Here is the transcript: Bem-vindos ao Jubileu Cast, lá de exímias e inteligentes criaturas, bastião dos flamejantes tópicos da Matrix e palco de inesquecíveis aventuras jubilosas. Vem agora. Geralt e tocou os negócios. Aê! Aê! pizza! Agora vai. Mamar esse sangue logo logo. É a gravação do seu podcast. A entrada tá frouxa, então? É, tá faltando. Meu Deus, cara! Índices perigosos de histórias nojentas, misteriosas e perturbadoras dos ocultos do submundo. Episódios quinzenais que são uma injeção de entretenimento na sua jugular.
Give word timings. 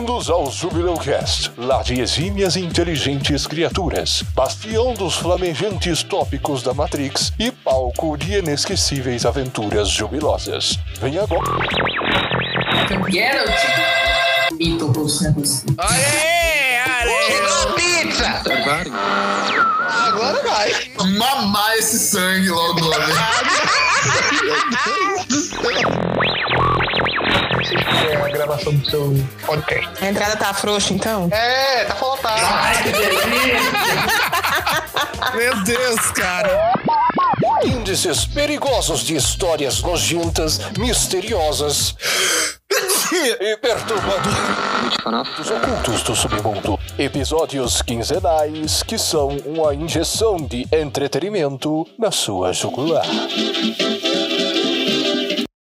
Bem-vindos 0.00 0.30
ao 0.30 0.50
Jubileu 0.50 0.94
Cast, 0.94 1.52
lá 1.58 1.82
de 1.82 2.00
exímias 2.00 2.56
e 2.56 2.60
inteligentes 2.60 3.46
criaturas, 3.46 4.22
bastião 4.34 4.94
dos 4.94 5.16
flamejantes 5.16 6.02
tópicos 6.02 6.62
da 6.62 6.72
Matrix 6.72 7.30
e 7.38 7.50
palco 7.50 8.16
de 8.16 8.38
inesquecíveis 8.38 9.26
aventuras 9.26 9.90
jubilosas. 9.90 10.78
Vem 11.02 11.18
agora. 11.18 11.52
Geralt 13.10 13.50
e 14.58 14.78
tocou 14.78 15.04
os 15.04 15.20
negócios. 15.20 15.66
Aê! 15.76 16.78
Aê! 16.78 17.20
pizza! 17.76 18.42
Agora 19.86 20.42
vai. 20.42 20.72
Mamar 21.18 21.76
esse 21.76 21.98
sangue 21.98 22.48
logo 22.48 22.80
logo. 22.80 22.96
É 28.08 28.16
a 28.16 28.28
gravação 28.28 28.74
do 28.74 28.90
seu 28.90 29.14
podcast. 29.44 30.04
A 30.04 30.08
entrada 30.08 30.36
tá 30.36 30.54
frouxa, 30.54 30.94
então? 30.94 31.28
É, 31.30 31.84
tá 31.84 31.94
faltando. 31.94 32.40
Meu 35.36 35.62
Deus, 35.64 36.10
cara! 36.12 36.72
Índices 37.62 38.24
perigosos 38.24 39.00
de 39.00 39.16
histórias 39.16 39.82
nojentas, 39.82 40.58
misteriosas 40.78 41.94
e 43.12 43.56
perturbadoras 43.58 45.28
dos 45.36 45.50
ocultos 45.50 46.02
do 46.02 46.16
submundo. 46.16 46.78
Episódios 46.98 47.82
quinzenais 47.82 48.82
que 48.82 48.96
são 48.98 49.28
uma 49.44 49.74
injeção 49.74 50.36
de 50.36 50.66
entretenimento 50.72 51.86
na 51.98 52.10
sua 52.10 52.52
jugular. 52.52 53.04